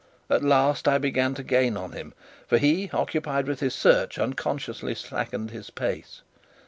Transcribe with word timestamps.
At 0.31 0.41
last 0.43 0.87
I 0.87 0.97
began 0.97 1.35
to 1.35 1.43
gain 1.43 1.77
on 1.77 1.91
him; 1.91 2.15
for 2.47 2.57
he, 2.57 2.89
occupied 2.91 3.45
with 3.45 3.59
his 3.59 3.75
search, 3.75 4.17
unconsciously 4.17 4.95
slackened 4.95 5.51
his 5.51 5.69
pace. 5.69 6.23